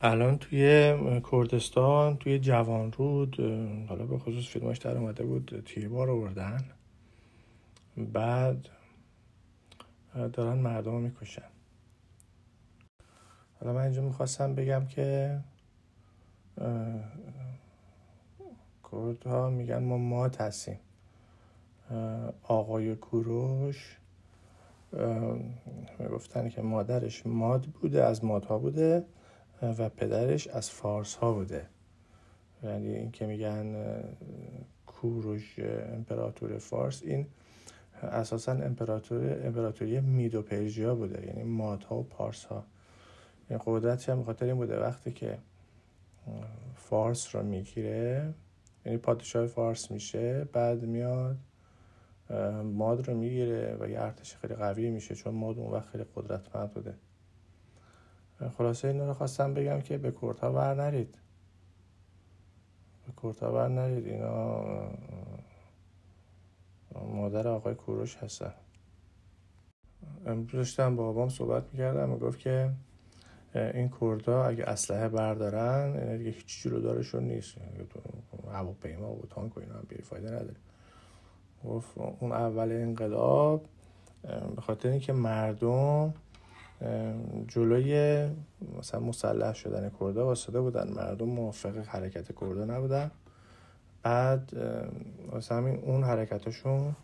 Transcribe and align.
الان 0.00 0.38
توی 0.38 0.94
کردستان 1.30 2.16
توی 2.16 2.38
جوان 2.38 2.92
رود 2.92 3.40
حالا 3.88 4.06
به 4.06 4.18
خصوص 4.18 4.46
فیلماش 4.46 4.78
در 4.78 4.98
اومده 4.98 5.24
بود 5.24 5.62
تیربار 5.66 6.10
آوردن. 6.10 6.64
بعد 7.96 8.68
دارن 10.32 10.58
مردم 10.58 10.90
رو 10.92 10.98
می‌کشن. 11.00 11.42
حالا 13.60 13.72
من 13.72 13.82
اینجا 13.82 14.02
می‌خواستم 14.02 14.54
بگم 14.54 14.86
که 14.86 15.38
کردها 18.92 19.50
میگن 19.50 19.82
ما 19.82 19.98
مات 19.98 20.40
هستیم. 20.40 20.78
آقای 22.42 22.96
کوروش 22.96 23.98
می‌گفتن 25.98 26.48
که 26.48 26.62
مادرش 26.62 27.26
ماد 27.26 27.66
بوده 27.66 28.04
از 28.04 28.24
مادها 28.24 28.58
بوده. 28.58 29.04
و 29.62 29.88
پدرش 29.88 30.48
از 30.48 30.70
فارس 30.70 31.14
ها 31.14 31.32
بوده. 31.32 31.66
یعنی 32.62 32.88
این 32.88 33.10
که 33.10 33.26
میگن 33.26 33.76
کوروش 34.86 35.58
امپراتور 35.94 36.58
فارس 36.58 37.02
این 37.02 37.26
اساسا 38.02 38.52
امپراتور 38.52 39.46
امپراتوری 39.46 40.00
میدو 40.00 40.42
پرژیا 40.42 40.94
بوده. 40.94 41.26
یعنی 41.26 41.42
مادها 41.42 41.96
و 41.96 42.02
پارس 42.02 42.44
ها 42.44 42.64
این 43.50 43.60
قدرتش 43.66 44.08
هم 44.08 44.20
بخاطر 44.20 44.46
این 44.46 44.54
بوده 44.54 44.80
وقتی 44.80 45.12
که 45.12 45.38
فارس 46.74 47.36
رو 47.36 47.42
می‌گیره 47.42 48.34
یعنی 48.86 48.98
پادشاه 48.98 49.46
فارس 49.46 49.90
میشه 49.90 50.44
بعد 50.52 50.84
میاد 50.84 51.36
ماد 52.64 53.08
رو 53.08 53.16
می‌گیره 53.16 53.76
و 53.80 53.88
یه 53.88 54.00
ارتش 54.00 54.36
خیلی 54.36 54.54
قوی 54.54 54.90
میشه 54.90 55.14
چون 55.14 55.34
ماد 55.34 55.58
اون 55.58 55.72
وقت 55.72 55.88
خیلی 55.88 56.04
قدرتمند 56.16 56.70
بوده. 56.70 56.94
خلاصه 58.58 58.88
این 58.88 59.00
رو 59.00 59.14
خواستم 59.14 59.54
بگم 59.54 59.80
که 59.80 59.98
به 59.98 60.12
کردها 60.22 60.52
بر 60.52 60.74
نرید. 60.74 61.18
به 63.06 63.12
کردها 63.22 63.52
بر 63.52 63.68
نرید. 63.68 64.06
اینا 64.06 64.64
مادر 66.94 67.48
آقای 67.48 67.74
کوروش 67.74 68.16
هستن. 68.16 68.54
امروز 70.26 70.52
داشتم 70.52 70.96
با 70.96 71.02
بابام 71.02 71.28
صحبت 71.28 71.64
می‌کردم. 71.72 72.12
و 72.12 72.18
گفت 72.18 72.38
که 72.38 72.70
این 73.54 73.90
کردها 74.00 74.46
اگه 74.46 74.64
اسلحه 74.64 75.08
بردارن 75.08 75.96
این 75.96 76.16
دیگه 76.16 76.30
هیچ 76.30 76.62
جلو 76.62 76.80
دارشون 76.80 77.24
نیست. 77.24 77.56
هواپیما 78.52 79.12
و 79.12 79.26
تانک 79.30 79.56
و 79.56 79.60
اینا 79.60 79.74
هم 79.74 79.86
فایده 80.02 80.28
نداره. 80.28 80.56
گفت 81.64 81.98
اون 81.98 82.32
اول 82.32 82.72
انقلاب 82.72 83.66
به 84.56 84.60
خاطر 84.60 84.88
اینکه 84.88 85.12
مردم 85.12 86.14
جلوی 87.48 88.28
مثلا 88.78 89.00
مسلح 89.00 89.52
شدن 89.52 89.90
کرده 90.00 90.22
واسطه 90.22 90.60
بودن. 90.60 90.88
مردم 90.88 91.28
موافق 91.28 91.76
حرکت 91.76 92.34
کرده 92.40 92.64
نبودن. 92.64 93.10
بعد 94.02 94.52
واسه 95.32 95.54
همین 95.54 95.76
اون 95.76 96.04
حرکتشون 96.04 96.96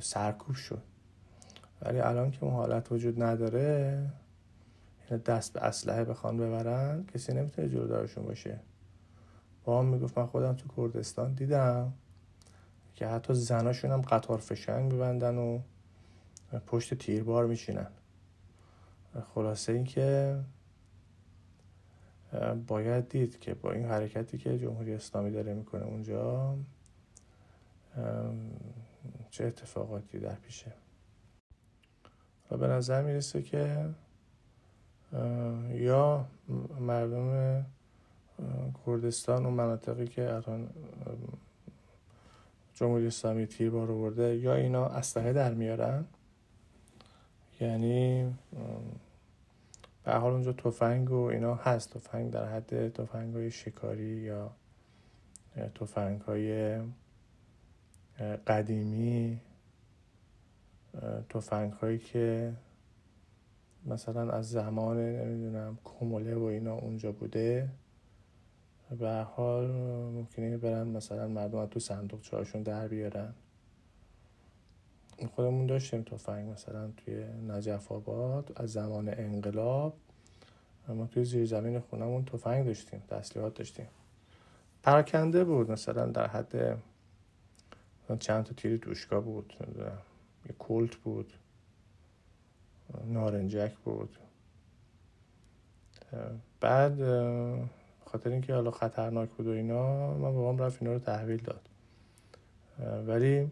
سرکوب 0.00 0.54
شد. 0.54 0.82
ولی 1.82 2.00
الان 2.00 2.30
که 2.30 2.44
اون 2.44 2.54
حالت 2.54 2.92
وجود 2.92 3.22
نداره 3.22 4.02
یعنی 5.10 5.22
دست 5.22 5.52
به 5.52 5.60
اسلحه 5.60 6.04
بخوان 6.04 6.36
ببرن 6.36 7.06
کسی 7.14 7.32
نمی‌تونه 7.32 7.68
جلودارشون 7.68 8.24
باشه. 8.24 8.60
با 9.64 9.78
هم 9.78 9.84
می‌گفت 9.84 10.18
من 10.18 10.26
خودم 10.26 10.54
تو 10.54 10.68
کردستان 10.76 11.34
دیدم 11.34 11.92
که 12.94 13.06
حتی 13.06 13.34
زناشون 13.34 13.90
هم 13.90 14.00
قطار 14.00 14.38
فشنگ 14.38 14.92
ببندن 14.92 15.38
و 15.38 15.58
پشت 16.66 16.94
تیربار 16.94 17.46
میشینن 17.46 17.86
خلاصه 19.34 19.72
اینکه 19.72 20.38
باید 22.66 23.08
دید 23.08 23.40
که 23.40 23.54
با 23.54 23.72
این 23.72 23.84
حرکتی 23.84 24.38
که 24.38 24.58
جمهوری 24.58 24.94
اسلامی 24.94 25.30
داره 25.30 25.54
می‌کنه 25.54 25.84
اونجا 25.84 26.56
چه 29.30 29.44
اتفاقاتی 29.44 30.18
در 30.18 30.34
پیشه. 30.34 30.72
و 32.50 32.56
به 32.56 32.66
نظر 32.66 33.02
می‌رسه 33.02 33.42
که 33.42 33.88
یا 35.72 36.26
مردم 36.80 37.66
کردستان 38.86 39.46
و 39.46 39.50
مناطقی 39.50 40.06
که 40.06 40.34
الان 40.34 40.70
جمهوری 42.74 43.06
اسلامی 43.06 43.46
تیربار 43.46 43.90
آورده 43.90 44.36
یا 44.36 44.54
اینا 44.54 44.86
اسلحه 44.86 45.32
در 45.32 45.54
میارن. 45.54 46.04
یعنی 47.60 48.34
به 50.04 50.12
حال 50.12 50.32
اونجا 50.32 50.52
تفنگ 50.52 51.10
و 51.10 51.22
اینا 51.22 51.54
هست. 51.54 51.92
تفنگ 51.94 52.30
در 52.30 52.48
حد 52.48 52.88
تفنگ 52.88 53.34
های 53.34 53.50
شکاری 53.50 54.16
یا 54.16 54.50
تفنگ 55.74 56.20
های 56.20 56.78
قدیمی 58.46 59.40
تفنگ 61.28 61.72
هایی 61.72 61.98
که 61.98 62.52
مثلا 63.86 64.30
از 64.30 64.50
زمان 64.50 64.96
نمی‌دونم 64.96 65.78
کومله 65.84 66.34
و 66.34 66.42
اینا 66.42 66.74
اونجا 66.74 67.12
بوده. 67.12 67.68
به 68.98 69.26
حال 69.36 69.70
ممکنه 70.10 70.56
برن 70.56 70.88
مثلا 70.88 71.28
مردم 71.28 71.66
تو 71.66 71.80
صندوق 71.80 72.20
چهارشون 72.20 72.62
در 72.62 72.88
بیارن. 72.88 73.34
خودمون 75.26 75.66
داشتیم 75.66 76.02
تفنگ 76.02 76.50
مثلا 76.50 76.90
توی 76.96 77.24
نجف 77.48 77.92
آباد 77.92 78.52
از 78.56 78.72
زمان 78.72 79.08
انقلاب 79.08 79.94
ما 80.88 81.06
توی 81.06 81.24
زیر 81.24 81.46
زمین 81.46 81.80
خونمون 81.80 82.24
تفنگ 82.24 82.66
داشتیم 82.66 83.02
تسلیحات 83.08 83.54
داشتیم. 83.54 83.86
پراکنده 84.82 85.44
بود 85.44 85.70
مثلا 85.70 86.06
در 86.06 86.26
حد 86.26 86.78
چند 88.18 88.44
تا 88.44 88.54
تیر 88.56 88.76
دوشکا 88.76 89.20
بود 89.20 89.54
یه 90.46 90.54
کلت 90.58 90.96
بود 90.96 91.32
نارنجک 93.04 93.74
بود. 93.84 94.16
بعد 96.60 96.98
خاطر 98.04 98.30
اینکه 98.30 98.54
حالا 98.54 98.70
خطرناک 98.70 99.28
بود 99.28 99.46
و 99.46 99.50
اینا 99.50 100.14
من 100.14 100.32
بابام 100.32 100.58
رفت 100.58 100.82
اینا 100.82 100.94
رو 100.94 100.98
تحویل 100.98 101.42
داد. 101.42 101.68
ولی 103.06 103.50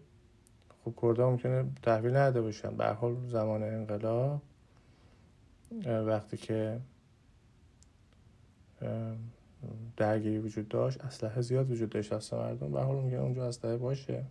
خب 0.86 0.94
کرده 1.02 1.24
ممکنه 1.24 1.64
تحویل 1.82 2.16
نده 2.16 2.40
باشن. 2.40 2.76
به 2.76 2.86
حال 2.86 3.28
زمان 3.28 3.62
انقلاب 3.62 4.42
وقتی 5.86 6.36
که 6.36 6.80
درگیری 9.96 10.38
وجود 10.38 10.68
داشت 10.68 11.00
اسلحه 11.00 11.40
زیاد 11.40 11.70
وجود 11.70 11.90
داشت 11.90 12.14
دست 12.14 12.34
مردم. 12.34 12.72
به 12.72 12.80
حال 12.80 12.96
ممکنه 12.96 13.20
اونجا 13.20 13.48
اسلحه 13.48 13.76
باشه. 13.76 14.24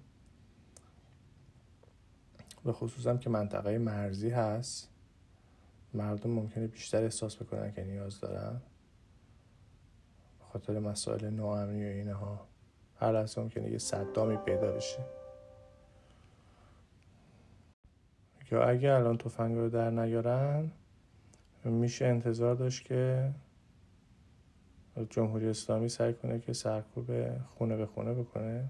به 2.66 2.74
خصوصا 2.74 3.18
که 3.18 3.30
منطقه 3.30 3.78
مرزی 3.78 4.30
هست. 4.30 4.90
مردم 5.94 6.30
ممکنه 6.30 6.68
بیشتر 6.68 7.04
احساس 7.04 7.36
بکنن 7.36 7.72
که 7.72 7.84
نیاز 7.84 8.20
دارن. 8.20 8.62
به 10.40 10.46
خاطر 10.46 10.80
مسائل 10.80 11.30
ناامنی 11.30 11.86
و 11.86 11.88
اینها. 11.88 12.48
هر 13.00 13.12
لحظه 13.12 13.42
ممکنه 13.42 13.72
یه 13.72 13.78
صدامی 13.78 14.38
پیدا 14.38 14.72
بشه. 14.72 15.00
یا 18.52 18.64
اگه 18.64 18.94
الان 18.94 19.18
تفنگ 19.18 19.56
رو 19.58 19.70
در 19.70 19.90
نیارن 19.90 20.72
میشه 21.64 22.06
انتظار 22.06 22.56
داشت 22.56 22.86
که 22.86 23.32
جمهوری 25.10 25.50
اسلامی 25.50 25.90
سعی 25.90 26.14
کنه 26.14 26.40
که 26.40 26.54
سرکوب 26.54 27.12
خونه 27.46 27.78
به 27.78 27.86
خونه 27.86 28.14
بکنه. 28.14 28.70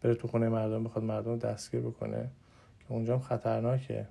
بره 0.00 0.14
تو 0.14 0.28
خونه 0.28 0.48
مردم 0.48 0.84
بخواد 0.84 1.04
مردم 1.04 1.38
دستگیر 1.38 1.80
بکنه 1.80 2.30
که 2.80 2.92
اونجا 2.92 3.14
هم 3.14 3.20
خطرناکه. 3.20 4.08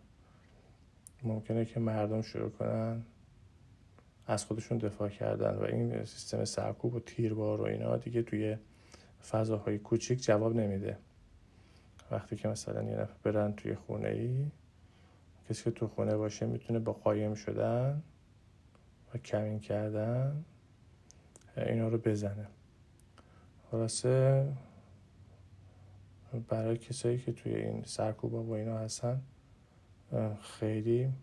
ممکنه 1.24 1.66
که 1.66 1.80
مردم 1.80 2.22
شروع 2.22 2.50
کنن 2.50 3.04
از 4.28 4.46
خودشون 4.46 4.78
دفاع 4.78 5.10
کردن 5.10 5.56
و 5.56 5.64
این 5.64 6.06
سیستم 6.06 6.46
سرکوب 6.46 6.94
و 6.94 7.00
تیربار 7.00 7.62
و 7.62 7.64
اینا 7.64 7.98
دیگه 7.98 8.24
توی 8.24 8.58
فضاهای 9.30 9.80
کوچیک 9.80 10.24
جواب 10.24 10.56
نمیده. 10.56 10.98
وقتی 12.12 12.36
که 12.36 12.48
مثلا 12.48 12.84
یه 12.84 12.96
نفر 12.96 13.16
برن 13.24 13.54
توی 13.54 13.76
خونه 13.76 14.10
ای 14.10 14.46
کسی 15.50 15.64
که 15.64 15.72
تو 15.72 15.88
خونه 15.88 16.16
باشه 16.16 16.46
می‌تونه 16.46 16.80
با 16.80 16.94
قایم 16.94 17.34
شدن 17.34 18.04
و 19.14 19.18
کمین 19.18 19.60
کردن 19.60 20.46
اینا 21.58 21.88
رو 21.88 21.98
بزنه. 21.98 22.48
خلاصه 23.72 24.48
برای 26.50 26.78
کسایی 26.78 27.18
که 27.18 27.32
توی 27.32 27.56
این 27.56 27.84
سرکوبا 27.84 28.44
با 28.44 28.56
اینا 28.56 28.78
هستن 28.78 29.22
خیلی 30.42 31.14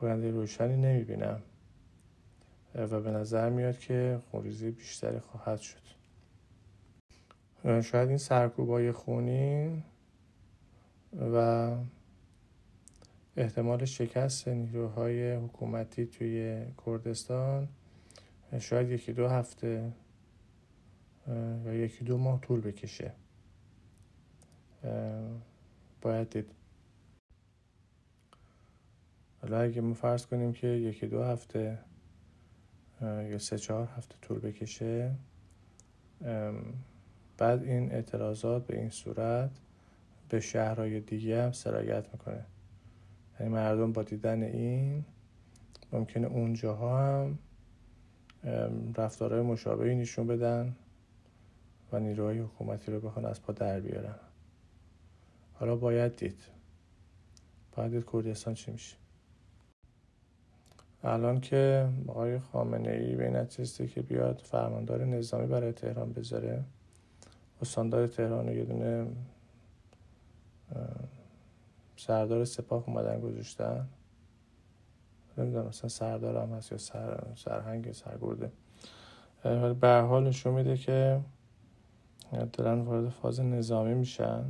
آینده 0.00 0.30
روشنی 0.30 0.76
نمی‌بینم. 0.76 1.42
و 2.74 3.00
به 3.00 3.10
نظر 3.10 3.50
میاد 3.50 3.78
که 3.78 4.20
خونریزی 4.30 4.70
بیشتری 4.70 5.18
خواهد 5.18 5.60
شد. 5.60 6.01
شاید 7.64 8.08
این 8.08 8.18
سرکوبای 8.18 8.92
خونین 8.92 9.82
و 11.34 11.68
احتمال 13.36 13.84
شکست 13.84 14.48
نیروهای 14.48 15.34
حکومتی 15.34 16.06
توی 16.06 16.64
کردستان 16.86 17.68
شاید 18.58 18.90
یکی 18.90 19.12
دو 19.12 19.28
هفته 19.28 19.92
یا 21.64 21.74
یکی 21.74 22.04
دو 22.04 22.18
ماه 22.18 22.40
طول 22.40 22.60
بکشه. 22.60 23.12
باید 26.00 26.30
دید. 26.30 26.50
حالا 29.42 29.60
اگه 29.60 29.80
ما 29.80 29.94
فرض 29.94 30.26
کنیم 30.26 30.52
که 30.52 30.66
یکی 30.66 31.06
دو 31.06 31.22
هفته 31.22 31.78
یا 33.02 33.38
سه 33.38 33.58
چهار 33.58 33.88
هفته 33.96 34.14
طول 34.22 34.38
بکشه 34.38 35.14
بعد 37.42 37.62
این 37.62 37.92
اعتراضات 37.92 38.66
به 38.66 38.78
این 38.78 38.90
صورت 38.90 39.50
به 40.28 40.40
شهرهای 40.40 41.00
دیگه 41.00 41.42
هم 41.42 41.52
سرایت 41.52 42.08
می‌کنه. 42.12 42.44
یعنی 43.40 43.52
مردم 43.52 43.92
با 43.92 44.02
دیدن 44.02 44.42
این 44.42 45.04
ممکنه 45.92 46.26
اونجاها 46.26 46.98
هم 46.98 47.38
رفتارهای 48.96 49.42
مشابهی 49.42 49.94
نشون 49.94 50.26
بدن 50.26 50.76
و 51.92 52.00
نیروهای 52.00 52.38
حکومتی 52.38 52.92
رو 52.92 53.00
بخوان 53.00 53.24
از 53.24 53.42
پا 53.42 53.52
در 53.52 53.80
بیارن. 53.80 54.14
حالا 55.54 55.76
باید 55.76 56.16
دید. 56.16 56.38
باید 57.76 57.90
دید 57.92 58.04
کردستان 58.12 58.54
چی 58.54 58.70
میشه. 58.70 58.96
الان 61.04 61.40
که 61.40 61.88
آقای 62.06 62.38
خامنه 62.38 62.90
ای 62.90 63.16
به 63.16 63.24
این 63.24 63.36
که 63.88 64.02
بیاد 64.02 64.42
فرماندار 64.44 65.04
نظامی 65.04 65.46
برای 65.46 65.72
تهران 65.72 66.12
بذاره. 66.12 66.64
استاندار 67.62 68.06
تهران 68.06 68.46
رو 68.46 68.54
یه 68.54 68.64
دونه 68.64 69.06
سردار 71.96 72.44
سپاه 72.44 72.84
اومدن 72.86 73.20
گذاشتن. 73.20 73.88
نمی‌دونم 75.38 75.66
مثلا 75.66 75.88
سردار 75.88 76.36
هم 76.36 76.52
هست 76.52 76.72
یا 76.72 76.78
سر، 76.78 77.26
سرهنگ 77.36 77.92
سرگرده. 77.92 78.52
به 79.80 80.00
حال 80.08 80.24
نشون 80.24 80.54
میده 80.54 80.76
که 80.76 81.20
دارن 82.52 82.80
وارد 82.80 83.08
فاز 83.08 83.40
نظامی 83.40 83.94
میشن 83.94 84.44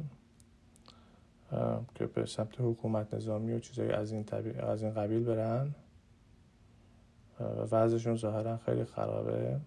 که 1.95 2.07
به 2.07 2.27
سمت 2.27 2.61
حکومت 2.61 3.15
نظامی 3.15 3.53
و 3.53 3.59
چیزایی 3.59 3.91
از 3.91 4.13
این, 4.13 4.25
از 4.61 4.83
این 4.83 4.95
قبیل 4.95 5.25
برن. 5.25 5.75
و 7.41 7.45
وضعشون 7.45 8.17
ظاهرا 8.17 8.57
خیلی 8.57 8.85
خرابه. 8.85 9.61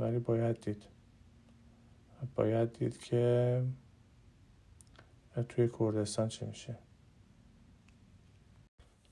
ولی 0.00 0.18
باید 0.18 0.60
دید. 0.60 0.82
باید 2.34 2.72
دید 2.72 2.98
که 2.98 3.62
توی 5.48 5.70
کردستان 5.78 6.28
چی 6.28 6.46
میشه. 6.46 6.78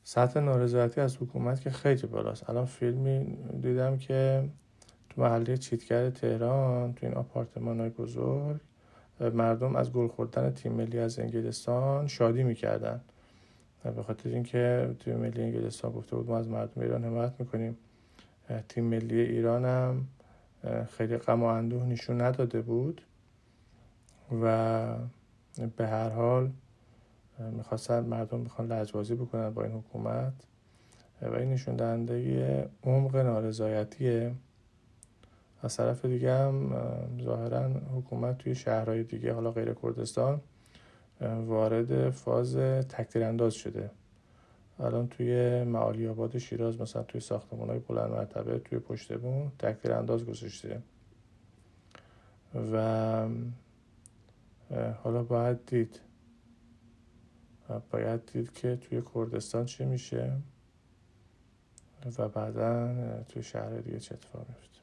سطح 0.03 0.41
نارضایتی 0.41 1.01
از 1.01 1.17
حکومت 1.17 1.61
که 1.61 1.71
خیلی 1.71 2.07
بالاست. 2.07 2.51
الان 2.51 2.65
فیلمی 2.65 3.37
دیدم 3.61 3.99
که 3.99 4.49
تو 5.11 5.23
محله 5.23 5.57
چیتگر 5.57 6.11
تهران 6.11 6.95
تو 6.95 7.07
این 7.07 7.15
آپارتمان 7.15 7.81
های 7.81 7.89
بزرگ 7.89 8.61
مردم 9.21 9.77
از 9.77 9.93
گل 9.93 10.09
خوردن 10.09 10.51
تیم 10.51 10.73
ملی 10.73 10.99
از 10.99 11.19
انگلستان 11.19 12.07
شادی 12.07 12.43
می‌کردن. 12.43 13.01
به 13.97 14.03
خاطر 14.03 14.31
اینکه 14.31 14.95
تیم 15.01 15.17
ملی 15.17 15.43
انگلستان 15.43 15.93
گفته 15.93 16.17
بود 16.17 16.31
ما 16.31 16.39
از 16.39 16.49
مردم 16.49 16.83
ایران 16.83 17.05
حمایت 17.05 17.33
می‌کنیم. 17.39 17.79
تیم 18.69 18.85
ملی 18.85 19.21
ایران 19.21 19.65
هم 19.65 20.07
خیلی 20.91 21.17
غم 21.17 21.43
و 21.43 21.47
اندوه 21.47 21.85
نشون 21.85 22.21
نداده 22.21 22.63
بود 22.63 23.03
و 24.43 24.95
به 25.77 25.89
هر 25.89 26.09
حال 26.09 26.51
می‌خواستن 27.39 28.01
مردم 28.01 28.41
می‌خوان 28.41 28.73
لجبازی 28.73 29.15
بکنن 29.15 29.51
با 29.51 29.65
این 29.65 29.73
حکومت. 29.73 30.33
و 31.23 31.35
این 31.35 31.51
نشون 31.51 31.77
دهنده 31.77 32.71
عمق 32.85 33.17
نارضایتیه. 33.17 34.35
از 35.63 35.77
طرف 35.77 36.05
دیگه 36.05 36.35
هم 36.35 36.75
ظاهرا 37.25 37.69
حکومت 37.69 38.39
توی 38.39 38.55
شهرهای 38.55 39.05
دیگه 39.05 39.33
حالا 39.33 39.51
غیر 39.51 39.75
کردستان 39.83 40.41
وارد 41.21 42.11
فاز 42.11 42.57
تکتیر 42.89 43.25
انداز 43.25 43.55
شده. 43.55 43.91
الان 44.81 45.09
توی 45.09 45.65
معالی 45.65 46.09
آباد 46.09 46.39
شیراز 46.39 46.81
مثلا 46.81 47.03
توی 47.03 47.21
ساختمان 47.21 47.69
های 47.69 47.79
بلند 47.79 48.11
مرتبه 48.11 48.59
توی 48.59 48.79
پشت 48.79 49.19
بون 49.19 49.53
تکتیر 49.59 49.93
انداز 49.93 50.25
گذاشته. 50.25 50.83
و 52.73 53.29
حالا 55.03 55.23
باید 55.23 55.67
دید. 55.67 56.01
باید 57.91 58.27
دید 58.33 58.53
که 58.53 58.77
توی 58.77 59.03
کردستان 59.15 59.65
چه 59.65 59.85
میشه 59.85 60.33
و 62.19 62.29
بعدا 62.29 62.95
توی 63.29 63.43
شهر 63.43 63.81
دیگه 63.81 63.99
چه 63.99 64.15
اتفاق 64.15 64.47
میفته. 64.49 64.78